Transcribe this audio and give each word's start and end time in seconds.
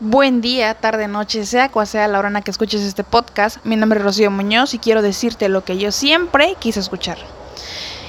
Buen 0.00 0.40
día, 0.40 0.74
tarde, 0.74 1.08
noche, 1.08 1.44
sea 1.44 1.70
cual 1.70 1.84
sea 1.88 2.06
la 2.06 2.20
hora 2.20 2.28
en 2.28 2.34
la 2.34 2.42
que 2.42 2.52
escuches 2.52 2.82
este 2.82 3.02
podcast. 3.02 3.56
Mi 3.64 3.74
nombre 3.74 3.98
es 3.98 4.04
Rocío 4.04 4.30
Muñoz 4.30 4.72
y 4.72 4.78
quiero 4.78 5.02
decirte 5.02 5.48
lo 5.48 5.64
que 5.64 5.76
yo 5.76 5.90
siempre 5.90 6.54
quise 6.60 6.78
escuchar. 6.78 7.18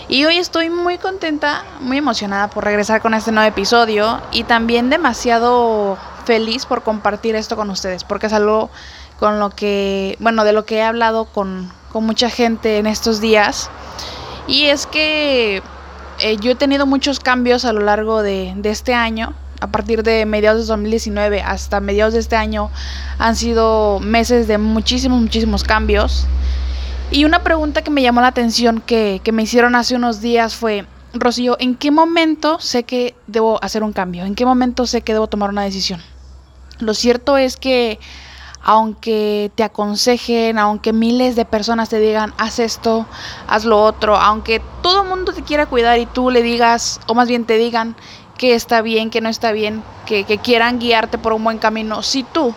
Y 0.08 0.24
hoy 0.26 0.38
estoy 0.38 0.70
muy 0.70 1.00
contenta, 1.00 1.64
muy 1.80 1.98
emocionada 1.98 2.52
por 2.52 2.64
regresar 2.64 3.02
con 3.02 3.16
este 3.16 3.32
nuevo 3.32 3.50
episodio 3.50 4.22
y 4.32 4.44
también 4.44 4.92
demasiado 4.92 5.98
feliz 6.26 6.68
por 6.68 6.84
compartir 6.84 7.34
esto 7.34 7.56
con 7.56 7.72
ustedes, 7.72 8.04
porque 8.04 8.28
es 8.28 8.34
algo 8.34 8.70
con 9.18 9.40
lo 9.40 9.50
que, 9.50 10.16
bueno, 10.20 10.44
de 10.44 10.54
lo 10.54 10.66
que 10.66 10.76
he 10.76 10.84
hablado 10.84 11.26
con, 11.26 11.72
mucha 11.96 12.30
gente 12.30 12.78
en 12.78 12.86
estos 12.86 13.20
días. 13.20 13.72
Y 14.46 14.66
es 14.66 14.86
que 14.86 15.64
eh, 16.20 16.38
yo 16.38 16.52
he 16.52 16.56
tenido 16.56 16.86
muchos 16.86 17.20
cambios 17.20 17.66
a 17.66 17.74
lo 17.74 17.80
largo 17.80 18.22
de, 18.22 18.54
de 18.58 18.70
este 18.70 18.94
año 18.94 19.34
a 19.60 19.68
partir 19.68 20.04
de 20.04 20.26
mediados 20.26 20.62
de 20.62 20.68
2019 20.68 21.42
hasta 21.42 21.80
mediados 21.80 22.14
de 22.14 22.20
este 22.20 22.36
año 22.36 22.70
han 23.18 23.36
sido 23.36 24.00
meses 24.00 24.48
de 24.48 24.58
muchísimos, 24.58 25.22
muchísimos 25.22 25.64
cambios. 25.64 26.28
Y 27.12 27.26
una 27.26 27.44
pregunta 27.44 27.82
que 27.82 27.90
me 27.90 28.02
llamó 28.02 28.22
la 28.22 28.28
atención 28.28 28.82
que, 28.82 29.22
me 29.34 29.44
hicieron 29.44 29.76
hace 29.76 29.96
unos 29.96 30.22
días 30.22 30.56
fue, 30.56 30.86
Rocío, 31.14 31.58
¿en 31.60 31.76
qué 31.76 31.90
momento 31.90 32.60
sé 32.60 32.84
que 32.84 33.16
debo 33.26 33.62
hacer 33.64 33.84
un 33.84 33.94
cambio? 33.94 34.26
¿En 34.26 34.36
qué 34.36 34.46
momento 34.46 34.86
sé 34.86 35.02
que 35.02 35.14
debo 35.14 35.28
tomar 35.28 35.50
una 35.50 35.64
decisión? 35.64 36.02
Lo 36.80 36.94
cierto 36.94 37.38
es 37.38 37.58
que 37.58 38.00
aunque 38.62 39.52
te 39.56 39.64
aconsejen, 39.64 40.60
aunque 40.60 40.94
miles 40.94 41.36
de 41.36 41.46
personas 41.46 41.90
te 41.90 42.00
digan, 42.00 42.34
haz 42.38 42.60
esto, 42.60 43.06
haz 43.48 43.66
lo 43.66 43.82
otro, 43.82 44.16
aunque 44.18 44.62
todo 44.84 45.04
el 45.04 45.10
mundo 45.10 45.34
te 45.34 45.44
quiera 45.44 45.66
cuidar 45.66 45.98
y 45.98 46.06
tú 46.06 46.30
le 46.30 46.44
digas, 46.44 47.00
o 47.08 47.16
más 47.16 47.28
bien 47.28 47.46
te 47.46 47.58
digan 47.58 47.96
que 48.40 48.56
está 48.56 48.82
bien, 48.82 49.10
que 49.10 49.20
no 49.20 49.28
está 49.28 49.52
bien, 49.52 49.84
que, 50.06 50.24
quieran 50.42 50.80
guiarte 50.80 51.18
por 51.18 51.34
un 51.34 51.44
buen 51.44 51.58
camino. 51.58 52.02
Si 52.02 52.24
tú 52.24 52.56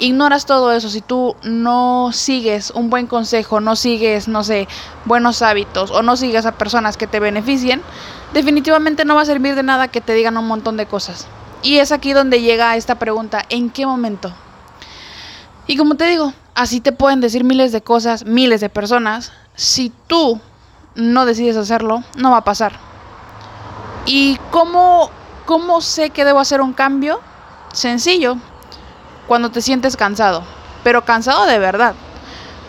ignoras 0.00 0.46
todo 0.46 0.72
eso, 0.72 0.90
si 0.90 1.00
tú 1.00 1.36
no 1.44 2.10
sigues 2.12 2.72
un 2.72 2.90
buen 2.90 3.06
consejo, 3.06 3.60
no 3.60 3.76
sigues, 3.76 4.26
no 4.26 4.42
sé, 4.42 4.66
buenos 5.04 5.42
hábitos 5.42 5.92
o 5.92 6.02
no 6.02 6.16
sigues 6.16 6.44
a 6.44 6.58
personas 6.58 6.96
que 6.96 7.06
te 7.06 7.20
beneficien, 7.20 7.82
definitivamente 8.34 9.04
no 9.04 9.14
va 9.14 9.22
a 9.22 9.26
servir 9.26 9.54
de 9.54 9.62
nada 9.62 9.86
que 9.86 10.00
te 10.00 10.12
digan 10.12 10.36
un 10.36 10.48
montón 10.48 10.76
de 10.76 10.86
cosas. 10.86 11.28
Y 11.62 11.78
es 11.78 11.92
aquí 11.92 12.12
donde 12.12 12.42
llega 12.42 12.76
esta 12.76 12.96
pregunta, 12.96 13.44
¿en 13.48 13.70
qué 13.70 13.86
momento? 13.86 14.32
Y 15.68 15.76
como 15.76 15.94
te 15.94 16.06
digo, 16.06 16.32
así 16.56 16.80
te 16.80 16.90
pueden 16.90 17.20
decir 17.20 17.44
miles 17.44 17.70
de 17.70 17.80
cosas, 17.80 18.24
miles 18.24 18.60
de 18.60 18.68
personas. 18.68 19.32
Si 19.54 19.92
tú 20.08 20.40
no 20.96 21.26
decides 21.26 21.56
hacerlo, 21.56 22.02
no 22.16 22.32
va 22.32 22.38
a 22.38 22.44
pasar. 22.44 22.95
¿Y 24.06 24.38
cómo, 24.52 25.10
cómo 25.44 25.80
sé 25.80 26.10
que 26.10 26.24
debo 26.24 26.38
hacer 26.38 26.60
un 26.60 26.72
cambio? 26.72 27.20
Sencillo, 27.72 28.36
cuando 29.26 29.50
te 29.50 29.60
sientes 29.60 29.96
cansado, 29.96 30.44
pero 30.84 31.04
cansado 31.04 31.44
de 31.46 31.58
verdad. 31.58 31.94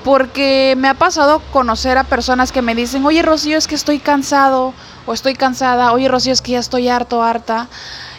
Porque 0.04 0.74
me 0.78 0.88
ha 0.88 0.96
pasado 0.96 1.42
conocer 1.52 1.98
a 1.98 2.04
personas 2.04 2.52
que 2.52 2.64
me 2.64 2.74
dicen, 2.74 3.06
oye 3.06 3.22
Rocío, 3.22 3.58
es 3.58 3.68
que 3.68 3.76
estoy 3.76 4.00
cansado 4.00 4.74
o 5.06 5.14
estoy 5.14 5.36
cansada, 5.36 5.92
oye 5.92 6.08
Rocío, 6.08 6.34
es 6.34 6.42
que 6.42 6.54
ya 6.54 6.60
estoy 6.60 6.90
harto, 6.90 7.22
harta. 7.22 7.68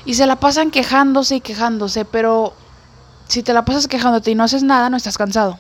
Y 0.05 0.15
se 0.15 0.27
la 0.27 0.37
pasan 0.37 0.71
quejándose 0.71 1.37
y 1.37 1.41
quejándose, 1.41 2.05
pero 2.05 2.55
si 3.27 3.43
te 3.43 3.53
la 3.53 3.65
pasas 3.65 3.89
quejándote 3.89 4.31
y 4.31 4.35
no 4.37 4.45
haces 4.45 4.63
nada, 4.63 4.91
no 4.91 4.97
estás 4.97 5.19
cansado. 5.19 5.59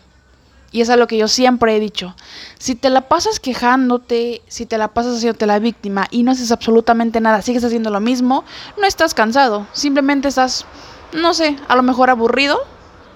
Y 0.70 0.82
es 0.82 0.90
a 0.90 0.96
lo 0.96 1.06
que 1.06 1.16
yo 1.16 1.28
siempre 1.28 1.74
he 1.74 1.80
dicho. 1.80 2.14
Si 2.58 2.74
te 2.74 2.90
la 2.90 3.08
pasas 3.08 3.40
quejándote, 3.40 4.42
si 4.48 4.66
te 4.66 4.76
la 4.76 4.88
pasas 4.88 5.16
haciéndote 5.16 5.46
la 5.46 5.58
víctima 5.58 6.06
y 6.10 6.22
no 6.22 6.32
haces 6.32 6.52
absolutamente 6.52 7.20
nada, 7.20 7.40
sigues 7.40 7.64
haciendo 7.64 7.90
lo 7.90 8.00
mismo, 8.00 8.44
no 8.76 8.86
estás 8.86 9.14
cansado. 9.14 9.66
Simplemente 9.72 10.28
estás, 10.28 10.66
no 11.12 11.32
sé, 11.32 11.56
a 11.68 11.76
lo 11.76 11.82
mejor 11.82 12.10
aburrido, 12.10 12.58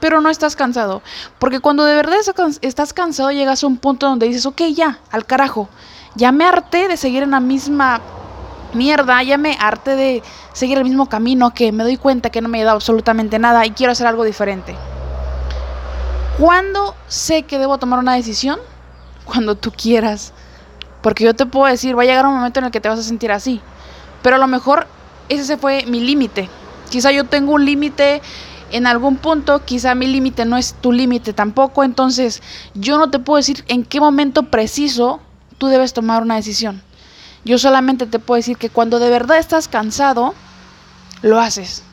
pero 0.00 0.20
no 0.20 0.30
estás 0.30 0.56
cansado. 0.56 1.03
Porque 1.39 1.61
cuando 1.61 1.84
de 1.84 1.95
verdad 1.95 2.17
estás 2.62 2.92
cansado, 2.92 3.30
llegas 3.30 3.62
a 3.62 3.67
un 3.67 3.77
punto 3.77 4.08
donde 4.08 4.27
dices, 4.27 4.47
ok, 4.47 4.62
ya, 4.75 4.98
al 5.11 5.27
carajo. 5.27 5.69
Ya 6.14 6.33
me 6.33 6.45
harté 6.45 6.89
de 6.89 6.96
seguir 6.96 7.23
en 7.23 7.33
la 7.33 7.40
misma 7.40 8.01
mierda, 8.74 9.23
ya 9.23 9.36
me 9.36 9.57
harté 9.61 9.95
de 9.96 10.23
seguir 10.55 10.79
el 10.79 10.84
mismo 10.84 11.08
camino 11.08 11.52
que 11.52 11.70
me 11.73 11.84
doy 11.84 11.98
cuenta 11.98 12.30
que 12.30 12.40
no 12.40 12.48
me 12.48 12.63
ha 12.63 12.64
dado 12.64 12.77
absolutamente 12.77 13.39
nada 13.39 13.64
y 13.67 13.73
quiero 13.73 13.92
hacer 13.92 14.07
algo 14.07 14.24
diferente. 14.24 14.74
¿Cuándo 16.42 16.97
sé 17.07 17.45
que 17.45 17.61
debo 17.61 17.79
tomar 17.79 18.01
una 18.01 18.14
decisión? 18.14 18.58
Cuando 19.25 19.55
tú 19.55 19.70
quieras. 19.70 20.33
Porque 21.01 21.23
yo 21.23 21.35
te 21.35 21.47
puedo 21.47 21.67
decir, 21.67 21.97
va 21.97 22.03
a 22.03 22.05
llegar 22.05 22.27
un 22.27 22.35
momento 22.35 22.58
en 22.58 22.64
el 22.64 22.73
que 22.73 22.80
te 22.80 22.89
vas 22.89 22.98
a 22.98 23.05
sentir 23.05 23.30
así. 23.30 23.61
Pero 24.25 24.35
a 24.35 24.39
lo 24.41 24.48
mejor 24.48 24.89
ese 25.29 25.57
fue 25.57 25.86
mi 25.86 26.01
límite. 26.01 26.48
Quizá 26.91 27.13
yo 27.13 27.27
tengo 27.27 27.52
un 27.52 27.64
límite 27.64 28.23
en 28.73 28.89
algún 28.89 29.19
punto, 29.19 29.64
quizá 29.64 29.95
mi 29.95 30.08
límite 30.08 30.45
no 30.45 30.57
es 30.57 30.75
tu 30.75 30.91
límite 30.91 31.33
tampoco. 31.33 31.85
Entonces 31.85 32.42
yo 32.75 32.98
no 32.98 33.08
te 33.08 33.20
puedo 33.20 33.36
decir 33.36 33.64
en 33.69 33.85
qué 33.85 34.01
momento 34.01 34.51
preciso 34.51 35.20
tú 35.58 35.69
debes 35.69 35.92
tomar 35.92 36.23
una 36.23 36.35
decisión. 36.35 36.83
Yo 37.45 37.57
solamente 37.57 38.07
te 38.07 38.19
puedo 38.19 38.39
decir 38.39 38.57
que 38.57 38.69
cuando 38.69 38.98
de 38.98 39.11
verdad 39.11 39.39
estás 39.39 39.69
cansado, 39.69 40.35
lo 41.23 41.39
haces. 41.39 41.85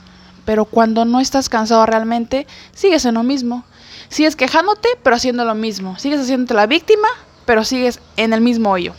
Pero 0.44 0.66
cuando 0.66 1.06
no 1.06 1.20
estás 1.20 1.50
cansado 1.50 1.86
realmente, 1.86 2.48
sigues 2.74 3.06
en 3.06 3.14
lo 3.14 3.22
mismo. 3.22 3.64
Sigues 4.10 4.36
quejándote, 4.36 4.90
pero 5.04 5.16
haciendo 5.16 5.46
lo 5.46 5.56
mismo. 5.56 5.98
Sigues 6.00 6.22
haciéndote 6.22 6.56
la 6.56 6.66
víctima, 6.66 7.08
pero 7.46 7.64
sigues 7.64 8.00
en 8.18 8.34
el 8.34 8.42
mismo 8.42 8.72
hoyo. 8.72 8.94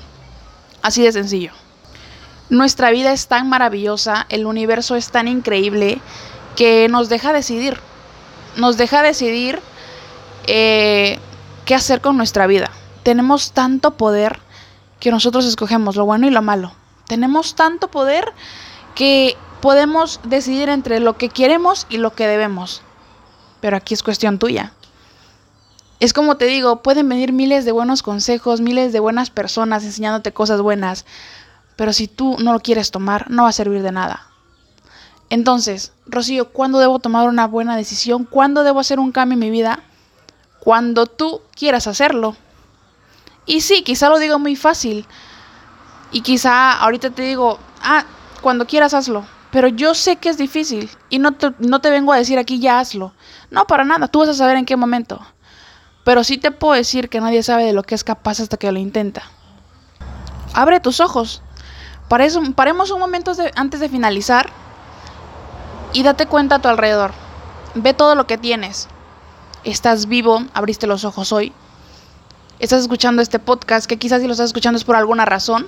Así 0.82 1.02
de 1.02 1.12
sencillo. 1.12 1.52
Nuestra 2.48 2.90
vida 2.90 3.12
es 3.12 3.26
tan 3.28 3.48
maravillosa, 3.48 4.26
el 4.28 4.46
universo 4.46 4.96
es 4.96 5.10
tan 5.10 5.28
increíble 5.28 6.00
que 6.56 6.88
nos 6.88 7.08
deja 7.08 7.32
decidir. 7.32 7.78
Nos 8.56 8.76
deja 8.76 9.02
decidir 9.02 9.60
eh, 10.46 11.18
qué 11.64 11.74
hacer 11.74 12.00
con 12.00 12.16
nuestra 12.16 12.46
vida. 12.46 12.70
Tenemos 13.02 13.52
tanto 13.52 13.92
poder 13.92 14.40
que 14.98 15.10
nosotros 15.10 15.44
escogemos 15.44 15.96
lo 15.96 16.04
bueno 16.04 16.26
y 16.26 16.30
lo 16.30 16.42
malo. 16.42 16.72
Tenemos 17.06 17.54
tanto 17.54 17.88
poder 17.88 18.32
que 18.94 19.36
podemos 19.60 20.20
decidir 20.24 20.68
entre 20.68 21.00
lo 21.00 21.16
que 21.16 21.28
queremos 21.28 21.86
y 21.88 21.98
lo 21.98 22.14
que 22.14 22.26
debemos. 22.26 22.82
Pero 23.60 23.76
aquí 23.76 23.94
es 23.94 24.02
cuestión 24.02 24.38
tuya. 24.38 24.72
Es 26.00 26.14
como 26.14 26.38
te 26.38 26.46
digo, 26.46 26.82
pueden 26.82 27.08
venir 27.10 27.32
miles 27.32 27.66
de 27.66 27.72
buenos 27.72 28.02
consejos, 28.02 28.62
miles 28.62 28.92
de 28.92 29.00
buenas 29.00 29.28
personas 29.28 29.84
enseñándote 29.84 30.32
cosas 30.32 30.62
buenas, 30.62 31.04
pero 31.76 31.92
si 31.92 32.08
tú 32.08 32.36
no 32.38 32.54
lo 32.54 32.60
quieres 32.60 32.90
tomar, 32.90 33.30
no 33.30 33.42
va 33.42 33.50
a 33.50 33.52
servir 33.52 33.82
de 33.82 33.92
nada. 33.92 34.26
Entonces, 35.28 35.92
Rocío, 36.06 36.48
¿cuándo 36.52 36.78
debo 36.78 36.98
tomar 36.98 37.28
una 37.28 37.46
buena 37.46 37.76
decisión? 37.76 38.24
¿Cuándo 38.24 38.64
debo 38.64 38.80
hacer 38.80 38.98
un 38.98 39.12
cambio 39.12 39.34
en 39.34 39.40
mi 39.40 39.50
vida? 39.50 39.80
Cuando 40.58 41.06
tú 41.06 41.42
quieras 41.54 41.86
hacerlo. 41.86 42.34
Y 43.46 43.60
sí, 43.60 43.82
quizá 43.82 44.08
lo 44.08 44.18
digo 44.18 44.38
muy 44.38 44.56
fácil. 44.56 45.06
Y 46.12 46.22
quizá 46.22 46.72
ahorita 46.80 47.10
te 47.10 47.22
digo, 47.22 47.58
ah, 47.82 48.04
cuando 48.40 48.66
quieras 48.66 48.94
hazlo. 48.94 49.24
Pero 49.52 49.68
yo 49.68 49.94
sé 49.94 50.16
que 50.16 50.30
es 50.30 50.38
difícil. 50.38 50.90
Y 51.10 51.18
no 51.18 51.32
te, 51.32 51.52
no 51.58 51.80
te 51.80 51.90
vengo 51.90 52.12
a 52.12 52.16
decir 52.16 52.38
aquí 52.38 52.58
ya 52.58 52.80
hazlo. 52.80 53.12
No, 53.50 53.66
para 53.66 53.84
nada. 53.84 54.08
Tú 54.08 54.20
vas 54.20 54.30
a 54.30 54.34
saber 54.34 54.56
en 54.56 54.64
qué 54.64 54.76
momento. 54.76 55.20
Pero 56.04 56.24
sí 56.24 56.38
te 56.38 56.50
puedo 56.50 56.74
decir 56.74 57.08
que 57.08 57.20
nadie 57.20 57.42
sabe 57.42 57.64
de 57.64 57.72
lo 57.72 57.82
que 57.82 57.94
es 57.94 58.04
capaz 58.04 58.40
hasta 58.40 58.56
que 58.56 58.72
lo 58.72 58.78
intenta. 58.78 59.22
Abre 60.54 60.80
tus 60.80 61.00
ojos. 61.00 61.42
paremos 62.08 62.90
un 62.90 63.00
momento 63.00 63.32
antes 63.54 63.80
de 63.80 63.88
finalizar 63.88 64.50
y 65.92 66.02
date 66.02 66.26
cuenta 66.26 66.56
a 66.56 66.58
tu 66.60 66.68
alrededor. 66.68 67.12
Ve 67.74 67.94
todo 67.94 68.14
lo 68.14 68.26
que 68.26 68.38
tienes. 68.38 68.88
Estás 69.62 70.06
vivo, 70.06 70.42
abriste 70.54 70.86
los 70.86 71.04
ojos 71.04 71.32
hoy. 71.32 71.52
Estás 72.58 72.82
escuchando 72.82 73.22
este 73.22 73.38
podcast 73.38 73.86
que 73.86 73.98
quizás 73.98 74.20
si 74.20 74.26
lo 74.26 74.32
estás 74.32 74.46
escuchando 74.46 74.78
es 74.78 74.84
por 74.84 74.96
alguna 74.96 75.24
razón. 75.24 75.66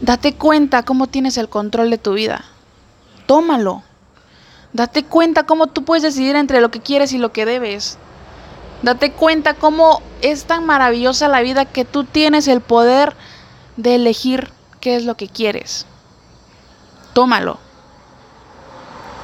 Date 0.00 0.34
cuenta 0.34 0.84
cómo 0.84 1.06
tienes 1.06 1.36
el 1.36 1.48
control 1.48 1.90
de 1.90 1.98
tu 1.98 2.14
vida. 2.14 2.44
Tómalo. 3.26 3.82
Date 4.72 5.04
cuenta 5.04 5.44
cómo 5.44 5.66
tú 5.66 5.84
puedes 5.84 6.02
decidir 6.02 6.36
entre 6.36 6.60
lo 6.60 6.70
que 6.70 6.80
quieres 6.80 7.12
y 7.12 7.18
lo 7.18 7.32
que 7.32 7.44
debes. 7.44 7.98
Date 8.82 9.12
cuenta 9.12 9.54
cómo 9.54 10.02
es 10.22 10.44
tan 10.44 10.64
maravillosa 10.64 11.28
la 11.28 11.42
vida 11.42 11.66
que 11.66 11.84
tú 11.84 12.04
tienes 12.04 12.48
el 12.48 12.60
poder 12.60 13.14
de 13.76 13.96
elegir 13.96 14.52
qué 14.80 14.96
es 14.96 15.04
lo 15.04 15.16
que 15.16 15.28
quieres. 15.28 15.86
Tómalo. 17.12 17.58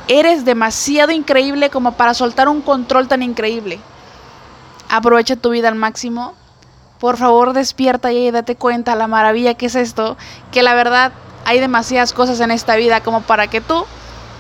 Eres 0.08 0.44
demasiado 0.44 1.11
increíble 1.12 1.70
como 1.70 1.93
para 1.93 2.14
soltar 2.14 2.49
un 2.49 2.61
control 2.62 3.08
tan 3.08 3.23
increíble. 3.23 3.81
Aprovecha 4.88 5.37
tu 5.37 5.50
vida 5.50 5.69
al 5.69 5.75
máximo. 5.75 6.35
Por 7.00 7.17
favor, 7.17 7.53
despierta 7.53 8.12
y 8.12 8.31
date 8.31 8.56
cuenta 8.56 8.94
la 8.94 9.08
maravilla 9.08 9.55
que 9.55 9.67
es 9.67 9.75
esto, 9.75 10.17
que 10.53 10.62
la 10.62 10.75
verdad 10.75 11.12
hay 11.44 11.61
demasiadas 11.61 12.12
cosas 12.12 12.41
en 12.41 12.50
esta 12.50 12.76
vida 12.76 13.03
como 13.03 13.23
para 13.23 13.49
que 13.49 13.61
tú 13.61 13.85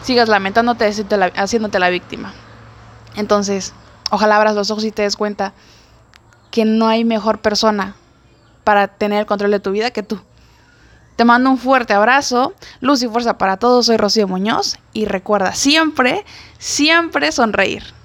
sigas 0.02 0.28
lamentándote, 0.28 0.90
haciéndote 1.36 1.78
la 1.78 1.90
víctima. 1.90 2.32
Entonces, 3.16 3.74
Ojalá 4.10 4.36
abras 4.36 4.54
los 4.54 4.70
ojos 4.70 4.84
y 4.84 4.92
te 4.92 5.02
des 5.02 5.16
cuenta 5.16 5.52
que 6.50 6.64
no 6.64 6.88
hay 6.88 7.04
mejor 7.04 7.40
persona 7.40 7.96
para 8.64 8.88
tener 8.88 9.20
el 9.20 9.26
control 9.26 9.50
de 9.50 9.60
tu 9.60 9.72
vida 9.72 9.90
que 9.90 10.02
tú. 10.02 10.20
Te 11.16 11.24
mando 11.24 11.50
un 11.50 11.58
fuerte 11.58 11.94
abrazo, 11.94 12.54
luz 12.80 13.02
y 13.02 13.08
fuerza 13.08 13.38
para 13.38 13.56
todos, 13.56 13.86
soy 13.86 13.96
Rocío 13.96 14.28
Muñoz 14.28 14.78
y 14.92 15.06
recuerda 15.06 15.54
siempre, 15.54 16.24
siempre 16.58 17.32
sonreír. 17.32 17.95